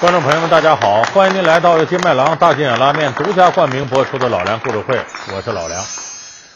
[0.00, 1.02] 观众朋友们，大家好！
[1.12, 4.94] 欢迎您来到金麦郎大金眼拉面独家冠名播出的《老梁故事会》，
[5.34, 5.82] 我是老梁。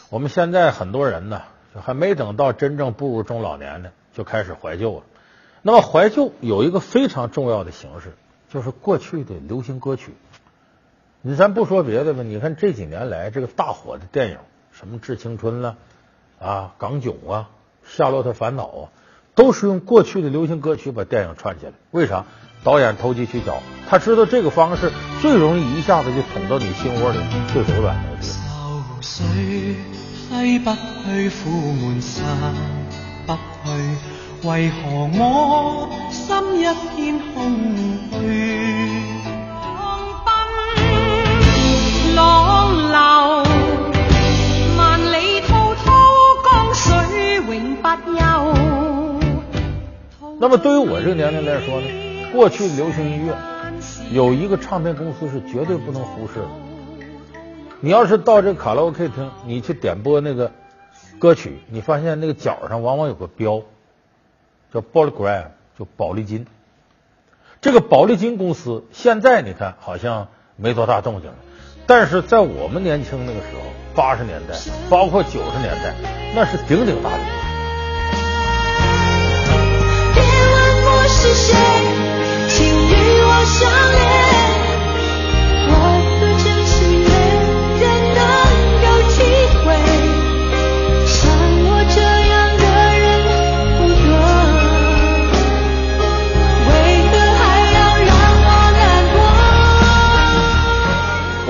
[0.09, 1.41] 我们现在很多人呢，
[1.75, 5.03] 就还没等到真正步入中老年呢，就开始怀旧了。
[5.61, 8.13] 那么怀旧有一个非常重要的形式，
[8.49, 10.15] 就是过去的流行歌曲。
[11.21, 14.37] 你咱不说别的吧，你看这几年来这个大火的电影，
[14.71, 15.75] 什么《致青春》了
[16.39, 17.49] 啊，《港囧》啊，
[17.97, 18.89] 《夏洛特烦恼》啊，
[19.35, 21.71] 都是用过去的流行歌曲把电影串起来。
[21.91, 22.25] 为啥？
[22.63, 24.89] 导演投机取巧，他知道这个方式
[25.21, 27.17] 最容易一下子就捅到你心窝里
[27.51, 28.33] 最柔软的地方。
[29.01, 29.75] 愁水
[30.29, 32.23] 西不去，苦闷散
[33.27, 36.63] 不去，为何我心一
[36.95, 37.75] 片空
[38.13, 38.72] 虚？
[50.43, 51.87] 那么对于我这个年龄来说呢，
[52.33, 53.33] 过去流行音乐
[54.11, 56.47] 有一个唱片公司是绝对不能忽视的。
[57.79, 60.51] 你要是到这卡拉 OK 厅，你去点播那个
[61.17, 63.61] 歌曲，你发现那个角上往往有个标，
[64.73, 65.45] 叫 Polygram，
[65.79, 66.45] 就宝丽金。
[67.61, 71.37] 这个宝丽金公司现在你看好像没多大动静了，
[71.87, 73.61] 但是在我们年轻那个时候，
[73.95, 74.55] 八十年代，
[74.89, 75.93] 包括九十年代，
[76.35, 77.32] 那是鼎鼎大名。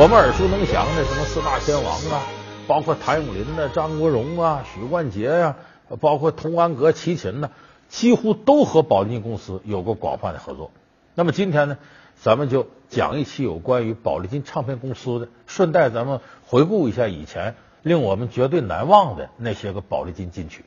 [0.03, 2.19] 我们耳熟能详的什么四大天王啊，
[2.67, 5.55] 包括谭咏麟呐、张国荣啊、许冠杰呀、
[6.01, 7.51] 包括童安格、齐秦呐，
[7.87, 10.71] 几乎都和宝丽金公司有过广泛的合作。
[11.15, 11.77] 那么今天呢，
[12.21, 20.65] 咱们就讲一期有关于宝丽金唱片公司的，顺带咱们回顾一下以前令我们绝对难忘的那些个宝丽金金曲。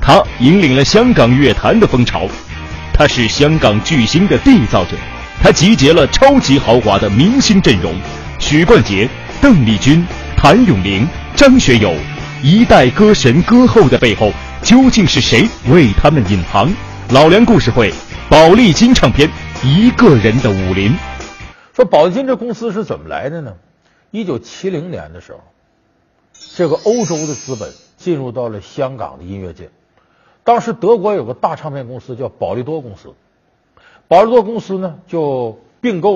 [0.00, 2.28] 他引领了香港乐坛的风潮，
[2.94, 4.96] 他是香港巨星的缔造者，
[5.42, 7.92] 他集结了超级豪华的明星阵容，
[8.42, 9.08] 许冠杰、
[9.40, 10.04] 邓丽君、
[10.36, 11.94] 谭咏麟、张学友，
[12.42, 14.32] 一代歌神歌后的背后，
[14.64, 16.70] 究竟是谁为他们引航？
[17.10, 17.94] 老梁故事会，
[18.28, 19.30] 宝丽金唱片，
[19.62, 20.92] 一个人的武林。
[21.72, 23.54] 说宝丽金这公司是怎么来的呢？
[24.10, 25.38] 一九七零年的时候，
[26.56, 29.70] 这个欧洲的资本进入到了香港的音乐界。
[30.42, 33.14] 当时德国有个大唱片公司叫宝丽多公司，
[34.08, 36.10] 宝丽多公司呢就并购。